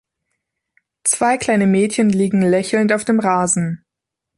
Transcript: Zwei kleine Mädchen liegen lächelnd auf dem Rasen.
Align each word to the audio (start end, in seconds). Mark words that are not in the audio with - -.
Zwei 1.03 1.37
kleine 1.37 1.67
Mädchen 1.67 2.09
liegen 2.09 2.41
lächelnd 2.41 2.91
auf 2.91 3.05
dem 3.05 3.19
Rasen. 3.19 3.85